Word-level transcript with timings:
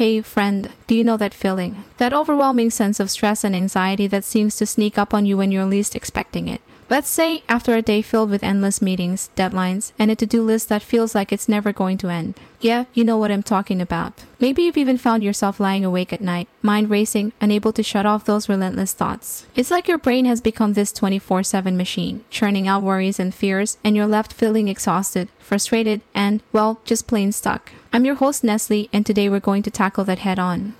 Hey, 0.00 0.22
friend, 0.22 0.70
do 0.86 0.94
you 0.94 1.04
know 1.04 1.18
that 1.18 1.34
feeling? 1.34 1.84
That 1.98 2.14
overwhelming 2.14 2.70
sense 2.70 3.00
of 3.00 3.10
stress 3.10 3.44
and 3.44 3.54
anxiety 3.54 4.06
that 4.06 4.24
seems 4.24 4.56
to 4.56 4.64
sneak 4.64 4.96
up 4.96 5.12
on 5.12 5.26
you 5.26 5.36
when 5.36 5.52
you're 5.52 5.66
least 5.66 5.94
expecting 5.94 6.48
it. 6.48 6.62
Let's 6.90 7.08
say 7.08 7.44
after 7.48 7.76
a 7.76 7.82
day 7.82 8.02
filled 8.02 8.30
with 8.30 8.42
endless 8.42 8.82
meetings, 8.82 9.30
deadlines, 9.36 9.92
and 9.96 10.10
a 10.10 10.16
to 10.16 10.26
do 10.26 10.42
list 10.42 10.68
that 10.70 10.82
feels 10.82 11.14
like 11.14 11.30
it's 11.30 11.48
never 11.48 11.72
going 11.72 11.98
to 11.98 12.08
end. 12.08 12.34
Yeah, 12.60 12.86
you 12.92 13.04
know 13.04 13.16
what 13.16 13.30
I'm 13.30 13.44
talking 13.44 13.80
about. 13.80 14.24
Maybe 14.40 14.62
you've 14.62 14.76
even 14.76 14.98
found 14.98 15.22
yourself 15.22 15.60
lying 15.60 15.84
awake 15.84 16.12
at 16.12 16.20
night, 16.20 16.48
mind 16.62 16.90
racing, 16.90 17.32
unable 17.40 17.72
to 17.74 17.84
shut 17.84 18.06
off 18.06 18.24
those 18.24 18.48
relentless 18.48 18.92
thoughts. 18.92 19.46
It's 19.54 19.70
like 19.70 19.86
your 19.86 19.98
brain 19.98 20.24
has 20.24 20.40
become 20.40 20.72
this 20.72 20.90
24 20.90 21.44
7 21.44 21.76
machine, 21.76 22.24
churning 22.28 22.66
out 22.66 22.82
worries 22.82 23.20
and 23.20 23.32
fears, 23.32 23.78
and 23.84 23.94
you're 23.94 24.08
left 24.08 24.32
feeling 24.32 24.66
exhausted, 24.66 25.28
frustrated, 25.38 26.00
and, 26.12 26.42
well, 26.50 26.80
just 26.84 27.06
plain 27.06 27.30
stuck. 27.30 27.70
I'm 27.92 28.04
your 28.04 28.16
host, 28.16 28.42
Neslie, 28.42 28.88
and 28.92 29.06
today 29.06 29.28
we're 29.28 29.38
going 29.38 29.62
to 29.62 29.70
tackle 29.70 30.02
that 30.06 30.18
head 30.18 30.40
on. 30.40 30.74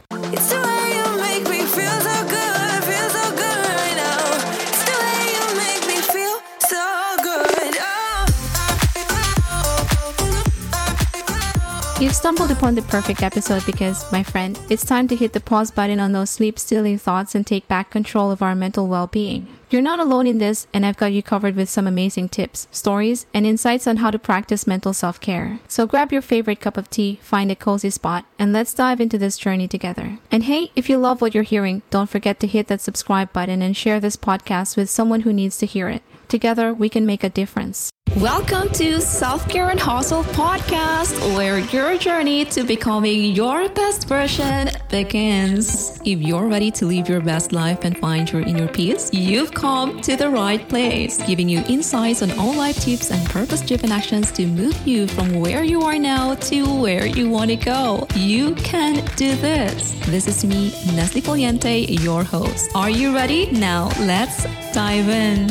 You've 12.01 12.15
stumbled 12.15 12.51
upon 12.51 12.77
the 12.77 12.83
perfect 12.83 13.23
episode 13.23 13.67
because, 13.67 14.11
my 14.11 14.23
friend, 14.23 14.59
it's 14.71 14.87
time 14.87 15.07
to 15.09 15.17
hit 15.17 15.35
the 15.35 15.41
pause 15.41 15.71
button 15.71 16.01
on 16.01 16.13
those 16.13 16.31
sleep 16.31 16.59
stealing 16.59 16.97
thoughts 16.97 17.35
and 17.35 17.47
take 17.47 17.69
back 17.69 17.91
control 17.91 18.31
of 18.31 18.41
our 18.41 18.55
mental 18.55 18.89
well 18.89 19.07
being. 19.07 19.47
You're 19.71 19.83
not 19.83 20.01
alone 20.01 20.27
in 20.27 20.39
this, 20.39 20.67
and 20.75 20.85
I've 20.85 20.97
got 20.97 21.13
you 21.13 21.23
covered 21.23 21.55
with 21.55 21.69
some 21.69 21.87
amazing 21.87 22.29
tips, 22.29 22.67
stories, 22.73 23.27
and 23.33 23.47
insights 23.47 23.87
on 23.87 23.99
how 23.99 24.11
to 24.11 24.19
practice 24.19 24.67
mental 24.67 24.93
self 24.93 25.21
care. 25.21 25.61
So 25.69 25.87
grab 25.87 26.11
your 26.11 26.23
favorite 26.23 26.61
cup 26.61 26.77
of 26.77 26.91
tea, 26.91 27.21
find 27.23 27.53
a 27.53 27.55
cozy 27.55 27.91
spot, 27.91 28.25
and 28.37 28.53
let's 28.53 28.75
dive 28.75 29.01
into 29.01 29.17
this 29.17 29.39
journey 29.39 29.69
together. 29.69 30.19
And 30.29 30.43
hey, 30.43 30.73
if 30.75 30.91
you 30.91 30.99
love 30.99 31.21
what 31.21 31.37
you're 31.37 31.45
hearing, 31.45 31.83
don't 31.89 32.11
forget 32.11 32.41
to 32.41 32.49
hit 32.49 32.67
that 32.67 32.81
subscribe 32.81 33.33
button 33.33 33.63
and 33.63 33.77
share 33.77 34.01
this 34.01 34.17
podcast 34.17 34.77
with 34.77 34.91
someone 34.91 35.21
who 35.21 35.33
needs 35.33 35.57
to 35.59 35.67
hear 35.67 35.89
it. 35.89 36.03
Together, 36.27 36.75
we 36.75 36.89
can 36.89 37.07
make 37.07 37.23
a 37.23 37.29
difference. 37.29 37.93
Welcome 38.17 38.71
to 38.71 39.01
Self 39.01 39.49
Care 39.49 39.71
and 39.71 39.79
Hustle 39.79 40.25
podcast, 40.25 41.17
where 41.37 41.61
your 41.61 41.97
journey 41.97 42.45
to 42.47 42.65
becoming 42.65 43.37
your 43.37 43.69
best 43.69 44.09
version 44.09 44.69
begins. 44.91 46.01
If 46.05 46.21
you're 46.21 46.49
ready 46.49 46.73
to 46.73 46.87
live 46.87 47.09
your 47.09 47.21
best 47.21 47.53
life 47.53 47.85
and 47.85 47.97
find 47.97 48.31
your 48.31 48.43
inner 48.43 48.67
peace, 48.67 49.11
you've 49.13 49.55
come 49.61 50.01
to 50.01 50.17
the 50.17 50.29
right 50.29 50.67
place, 50.71 51.19
giving 51.27 51.47
you 51.47 51.63
insights 51.69 52.23
on 52.23 52.31
all 52.39 52.55
life 52.55 52.81
tips 52.81 53.11
and 53.11 53.23
purpose 53.29 53.61
driven 53.61 53.93
actions 53.93 54.33
to 54.33 54.47
move 54.47 54.75
you 54.87 55.07
from 55.07 55.39
where 55.39 55.63
you 55.63 55.83
are 55.83 55.99
now 55.99 56.35
to 56.35 56.65
where 56.81 57.05
you 57.05 57.29
want 57.29 57.51
to 57.51 57.57
go. 57.57 58.07
You 58.15 58.55
can 58.55 59.05
do 59.17 59.37
this. 59.37 59.93
This 60.07 60.27
is 60.27 60.45
me, 60.47 60.71
Neslie 60.97 61.21
Foliente, 61.21 62.03
your 62.03 62.25
host. 62.25 62.71
Are 62.75 62.89
you 62.89 63.15
ready? 63.15 63.51
Now, 63.51 63.91
let's 64.01 64.45
dive 64.73 65.11
in. 65.11 65.49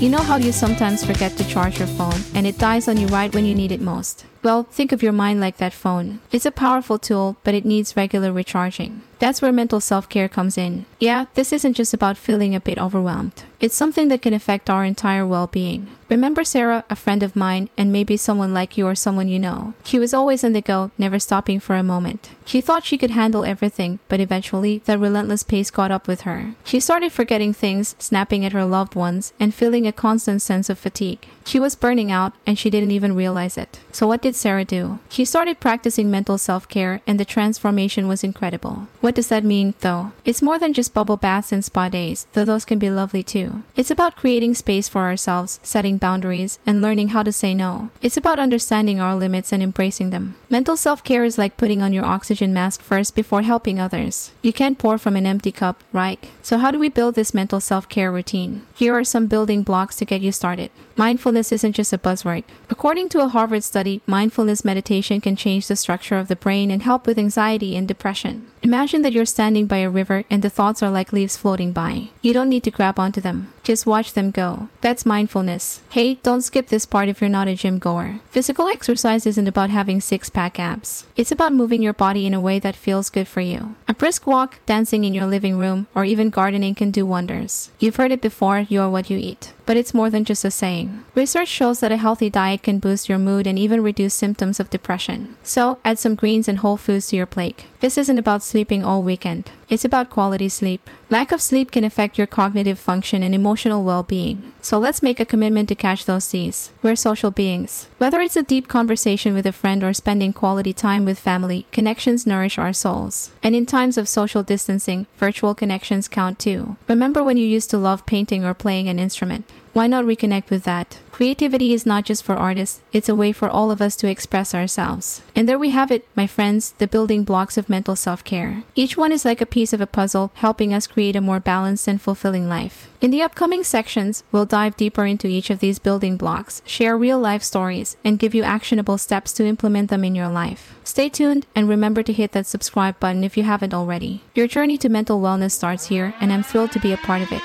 You 0.00 0.08
know 0.08 0.22
how 0.22 0.36
you 0.36 0.52
sometimes 0.52 1.04
forget 1.04 1.36
to 1.36 1.46
charge 1.46 1.78
your 1.78 1.88
phone 1.88 2.22
and 2.34 2.46
it 2.46 2.56
dies 2.56 2.88
on 2.88 2.96
you 2.96 3.08
right 3.08 3.32
when 3.34 3.44
you 3.44 3.54
need 3.54 3.72
it 3.72 3.82
most? 3.82 4.24
Well, 4.42 4.62
think 4.64 4.92
of 4.92 5.02
your 5.02 5.12
mind 5.12 5.40
like 5.40 5.58
that 5.58 5.74
phone. 5.74 6.20
It's 6.32 6.46
a 6.46 6.50
powerful 6.50 6.98
tool, 6.98 7.36
but 7.44 7.54
it 7.54 7.64
needs 7.64 7.96
regular 7.96 8.32
recharging. 8.32 9.02
That's 9.18 9.42
where 9.42 9.52
mental 9.52 9.80
self 9.80 10.08
care 10.08 10.30
comes 10.30 10.56
in. 10.56 10.86
Yeah, 10.98 11.26
this 11.34 11.52
isn't 11.52 11.74
just 11.74 11.92
about 11.92 12.16
feeling 12.16 12.54
a 12.54 12.60
bit 12.60 12.78
overwhelmed. 12.78 13.44
It's 13.60 13.74
something 13.74 14.08
that 14.08 14.22
can 14.22 14.32
affect 14.32 14.70
our 14.70 14.82
entire 14.82 15.26
well 15.26 15.46
being. 15.46 15.88
Remember 16.08 16.42
Sarah, 16.42 16.84
a 16.88 16.96
friend 16.96 17.22
of 17.22 17.36
mine, 17.36 17.68
and 17.76 17.92
maybe 17.92 18.16
someone 18.16 18.54
like 18.54 18.78
you 18.78 18.86
or 18.86 18.94
someone 18.94 19.28
you 19.28 19.38
know? 19.38 19.74
She 19.84 19.98
was 19.98 20.14
always 20.14 20.42
on 20.42 20.54
the 20.54 20.62
go, 20.62 20.90
never 20.96 21.18
stopping 21.18 21.60
for 21.60 21.76
a 21.76 21.82
moment. 21.82 22.30
She 22.46 22.62
thought 22.62 22.86
she 22.86 22.96
could 22.96 23.10
handle 23.10 23.44
everything, 23.44 23.98
but 24.08 24.20
eventually, 24.20 24.78
that 24.86 24.98
relentless 24.98 25.42
pace 25.42 25.70
caught 25.70 25.90
up 25.90 26.08
with 26.08 26.22
her. 26.22 26.54
She 26.64 26.80
started 26.80 27.12
forgetting 27.12 27.52
things, 27.52 27.94
snapping 27.98 28.44
at 28.46 28.52
her 28.52 28.64
loved 28.64 28.94
ones, 28.94 29.34
and 29.38 29.54
feeling 29.54 29.86
a 29.86 29.92
constant 29.92 30.40
sense 30.40 30.70
of 30.70 30.78
fatigue. 30.78 31.28
She 31.50 31.58
was 31.58 31.74
burning 31.74 32.12
out, 32.12 32.32
and 32.46 32.56
she 32.56 32.70
didn't 32.70 32.92
even 32.92 33.16
realize 33.16 33.58
it. 33.58 33.80
So, 33.90 34.06
what 34.06 34.22
did 34.22 34.36
Sarah 34.36 34.64
do? 34.64 35.00
She 35.08 35.24
started 35.24 35.58
practicing 35.58 36.08
mental 36.08 36.38
self 36.38 36.68
care, 36.68 37.02
and 37.08 37.18
the 37.18 37.24
transformation 37.24 38.06
was 38.06 38.22
incredible. 38.22 38.86
What 39.00 39.16
does 39.16 39.26
that 39.30 39.42
mean, 39.42 39.74
though? 39.80 40.12
It's 40.24 40.42
more 40.42 40.60
than 40.60 40.72
just 40.72 40.94
bubble 40.94 41.16
baths 41.16 41.50
and 41.50 41.64
spa 41.64 41.88
days, 41.88 42.28
though 42.34 42.44
those 42.44 42.64
can 42.64 42.78
be 42.78 42.88
lovely 42.88 43.24
too. 43.24 43.64
It's 43.74 43.90
about 43.90 44.14
creating 44.14 44.54
space 44.54 44.88
for 44.88 45.00
ourselves, 45.00 45.58
setting 45.64 45.98
boundaries, 45.98 46.60
and 46.64 46.80
learning 46.80 47.08
how 47.08 47.24
to 47.24 47.32
say 47.32 47.52
no. 47.52 47.90
It's 48.00 48.16
about 48.16 48.38
understanding 48.38 49.00
our 49.00 49.16
limits 49.16 49.52
and 49.52 49.60
embracing 49.60 50.10
them. 50.10 50.36
Mental 50.48 50.76
self 50.76 51.02
care 51.02 51.24
is 51.24 51.36
like 51.36 51.56
putting 51.56 51.82
on 51.82 51.92
your 51.92 52.04
oxygen 52.04 52.54
mask 52.54 52.80
first 52.80 53.16
before 53.16 53.42
helping 53.42 53.80
others. 53.80 54.30
You 54.40 54.52
can't 54.52 54.78
pour 54.78 54.98
from 54.98 55.16
an 55.16 55.26
empty 55.26 55.50
cup, 55.50 55.82
right? 55.92 56.24
So, 56.42 56.58
how 56.58 56.70
do 56.70 56.78
we 56.78 56.88
build 56.88 57.16
this 57.16 57.34
mental 57.34 57.58
self 57.58 57.88
care 57.88 58.12
routine? 58.12 58.64
Here 58.76 58.94
are 58.94 59.02
some 59.02 59.26
building 59.26 59.64
blocks 59.64 59.96
to 59.96 60.04
get 60.04 60.20
you 60.20 60.30
started. 60.30 60.70
Mindfulness 60.96 61.39
isn't 61.52 61.72
just 61.72 61.92
a 61.92 61.98
buzzword. 61.98 62.44
According 62.68 63.08
to 63.10 63.24
a 63.24 63.28
Harvard 63.28 63.64
study, 63.64 64.02
mindfulness 64.06 64.64
meditation 64.64 65.20
can 65.20 65.36
change 65.36 65.66
the 65.66 65.76
structure 65.76 66.18
of 66.18 66.28
the 66.28 66.36
brain 66.36 66.70
and 66.70 66.82
help 66.82 67.06
with 67.06 67.18
anxiety 67.18 67.76
and 67.76 67.88
depression. 67.88 68.46
Imagine 68.62 69.02
that 69.02 69.12
you're 69.12 69.24
standing 69.24 69.66
by 69.66 69.78
a 69.78 69.88
river 69.88 70.24
and 70.28 70.42
the 70.42 70.50
thoughts 70.50 70.82
are 70.82 70.90
like 70.90 71.12
leaves 71.12 71.36
floating 71.36 71.72
by. 71.72 72.10
You 72.20 72.32
don't 72.32 72.50
need 72.50 72.64
to 72.64 72.70
grab 72.70 72.98
onto 72.98 73.20
them. 73.20 73.52
Just 73.70 73.86
watch 73.86 74.14
them 74.14 74.32
go. 74.32 74.68
That's 74.80 75.06
mindfulness. 75.06 75.80
Hey, 75.90 76.14
don't 76.24 76.42
skip 76.42 76.66
this 76.66 76.86
part 76.86 77.08
if 77.08 77.20
you're 77.20 77.30
not 77.30 77.46
a 77.46 77.54
gym 77.54 77.78
goer. 77.78 78.18
Physical 78.28 78.66
exercise 78.66 79.26
isn't 79.26 79.46
about 79.46 79.70
having 79.70 80.00
six 80.00 80.28
pack 80.28 80.58
abs. 80.58 81.06
It's 81.14 81.30
about 81.30 81.52
moving 81.52 81.80
your 81.80 81.92
body 81.92 82.26
in 82.26 82.34
a 82.34 82.40
way 82.40 82.58
that 82.58 82.74
feels 82.74 83.10
good 83.10 83.28
for 83.28 83.40
you. 83.40 83.76
A 83.86 83.94
brisk 83.94 84.26
walk, 84.26 84.58
dancing 84.66 85.04
in 85.04 85.14
your 85.14 85.26
living 85.26 85.56
room, 85.56 85.86
or 85.94 86.04
even 86.04 86.30
gardening 86.30 86.74
can 86.74 86.90
do 86.90 87.06
wonders. 87.06 87.70
You've 87.78 87.94
heard 87.94 88.10
it 88.10 88.20
before, 88.20 88.66
you're 88.68 88.90
what 88.90 89.08
you 89.08 89.18
eat. 89.18 89.52
But 89.66 89.76
it's 89.76 89.94
more 89.94 90.10
than 90.10 90.24
just 90.24 90.44
a 90.44 90.50
saying. 90.50 91.04
Research 91.14 91.46
shows 91.46 91.78
that 91.78 91.92
a 91.92 91.96
healthy 91.96 92.28
diet 92.28 92.64
can 92.64 92.80
boost 92.80 93.08
your 93.08 93.18
mood 93.18 93.46
and 93.46 93.56
even 93.56 93.84
reduce 93.84 94.14
symptoms 94.14 94.58
of 94.58 94.68
depression. 94.68 95.36
So, 95.44 95.78
add 95.84 96.00
some 96.00 96.16
greens 96.16 96.48
and 96.48 96.58
whole 96.58 96.76
foods 96.76 97.06
to 97.08 97.16
your 97.16 97.26
plate. 97.26 97.66
This 97.78 97.96
isn't 97.96 98.18
about 98.18 98.42
sleeping 98.42 98.84
all 98.84 99.04
weekend. 99.04 99.52
It's 99.70 99.84
about 99.84 100.10
quality 100.10 100.48
sleep. 100.48 100.90
Lack 101.10 101.30
of 101.30 101.40
sleep 101.40 101.70
can 101.70 101.84
affect 101.84 102.18
your 102.18 102.26
cognitive 102.26 102.76
function 102.76 103.22
and 103.22 103.32
emotional 103.32 103.84
well 103.84 104.02
being. 104.02 104.52
So 104.60 104.80
let's 104.80 105.00
make 105.00 105.20
a 105.20 105.24
commitment 105.24 105.68
to 105.68 105.76
catch 105.76 106.06
those 106.06 106.24
C's. 106.24 106.72
We're 106.82 106.96
social 106.96 107.30
beings. 107.30 107.86
Whether 107.98 108.20
it's 108.20 108.36
a 108.36 108.42
deep 108.42 108.66
conversation 108.66 109.32
with 109.32 109.46
a 109.46 109.52
friend 109.52 109.84
or 109.84 109.92
spending 109.92 110.32
quality 110.32 110.72
time 110.72 111.04
with 111.04 111.20
family, 111.20 111.66
connections 111.70 112.26
nourish 112.26 112.58
our 112.58 112.72
souls. 112.72 113.30
And 113.44 113.54
in 113.54 113.64
times 113.64 113.96
of 113.96 114.08
social 114.08 114.42
distancing, 114.42 115.06
virtual 115.18 115.54
connections 115.54 116.08
count 116.08 116.40
too. 116.40 116.76
Remember 116.88 117.22
when 117.22 117.36
you 117.36 117.46
used 117.46 117.70
to 117.70 117.78
love 117.78 118.06
painting 118.06 118.44
or 118.44 118.54
playing 118.54 118.88
an 118.88 118.98
instrument? 118.98 119.44
Why 119.72 119.86
not 119.86 120.04
reconnect 120.04 120.50
with 120.50 120.64
that? 120.64 120.98
Creativity 121.12 121.72
is 121.72 121.86
not 121.86 122.04
just 122.04 122.24
for 122.24 122.34
artists, 122.34 122.80
it's 122.92 123.08
a 123.08 123.14
way 123.14 123.30
for 123.30 123.48
all 123.48 123.70
of 123.70 123.80
us 123.80 123.94
to 123.96 124.08
express 124.08 124.52
ourselves. 124.52 125.22
And 125.36 125.48
there 125.48 125.58
we 125.58 125.70
have 125.70 125.92
it, 125.92 126.08
my 126.16 126.26
friends, 126.26 126.72
the 126.78 126.88
building 126.88 127.22
blocks 127.22 127.56
of 127.56 127.68
mental 127.68 127.94
self 127.94 128.24
care. 128.24 128.64
Each 128.74 128.96
one 128.96 129.12
is 129.12 129.24
like 129.24 129.40
a 129.40 129.46
piece 129.46 129.72
of 129.72 129.80
a 129.80 129.86
puzzle, 129.86 130.32
helping 130.34 130.74
us 130.74 130.88
create 130.88 131.14
a 131.14 131.20
more 131.20 131.38
balanced 131.38 131.86
and 131.86 132.00
fulfilling 132.02 132.48
life. 132.48 132.90
In 133.00 133.12
the 133.12 133.22
upcoming 133.22 133.62
sections, 133.62 134.24
we'll 134.32 134.44
dive 134.44 134.76
deeper 134.76 135.06
into 135.06 135.28
each 135.28 135.50
of 135.50 135.60
these 135.60 135.78
building 135.78 136.16
blocks, 136.16 136.62
share 136.66 136.96
real 136.96 137.20
life 137.20 137.42
stories, 137.42 137.96
and 138.02 138.18
give 138.18 138.34
you 138.34 138.42
actionable 138.42 138.98
steps 138.98 139.32
to 139.34 139.46
implement 139.46 139.88
them 139.88 140.02
in 140.02 140.16
your 140.16 140.28
life. 140.28 140.74
Stay 140.82 141.08
tuned 141.08 141.46
and 141.54 141.68
remember 141.68 142.02
to 142.02 142.12
hit 142.12 142.32
that 142.32 142.46
subscribe 142.46 142.98
button 142.98 143.22
if 143.22 143.36
you 143.36 143.44
haven't 143.44 143.74
already. 143.74 144.24
Your 144.34 144.48
journey 144.48 144.78
to 144.78 144.88
mental 144.88 145.20
wellness 145.20 145.52
starts 145.52 145.86
here, 145.86 146.12
and 146.20 146.32
I'm 146.32 146.42
thrilled 146.42 146.72
to 146.72 146.80
be 146.80 146.92
a 146.92 146.96
part 146.96 147.22
of 147.22 147.30
it. 147.30 147.42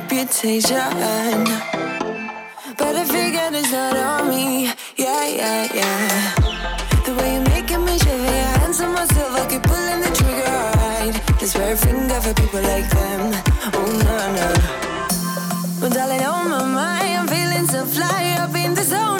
Reputation. 0.00 1.44
But 2.78 2.94
I 2.96 3.04
figured 3.04 3.54
it's 3.54 3.72
not 3.72 3.96
on 3.96 4.28
me. 4.28 4.72
Yeah, 4.96 5.26
yeah, 5.26 5.68
yeah. 5.74 6.34
The 7.04 7.12
way 7.16 7.34
you're 7.34 7.48
making 7.54 7.84
me 7.84 7.98
shiver, 7.98 8.32
your 8.40 8.52
hands 8.60 8.80
on 8.80 8.92
myself, 8.94 9.32
I 9.40 9.46
keep 9.50 9.62
pulling 9.62 10.00
the 10.00 10.10
trigger. 10.18 10.58
Right. 10.80 11.14
This 11.38 11.54
red 11.56 11.78
finger 11.78 12.20
for 12.24 12.34
people 12.34 12.62
like 12.62 12.88
them. 12.90 13.20
Oh, 13.76 13.88
no, 14.06 14.16
no. 14.38 14.48
But 15.80 15.92
darling, 15.92 16.24
on 16.24 16.50
my 16.50 16.64
mind, 16.64 17.12
I'm 17.18 17.28
feeling 17.28 17.66
so 17.66 17.84
fly 17.84 18.36
up 18.40 18.54
in 18.54 18.74
the 18.74 18.82
zone 18.82 19.19